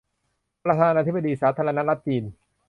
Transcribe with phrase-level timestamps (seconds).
[0.63, 2.23] ประธานาธิปดีสาธารณรัฐจีน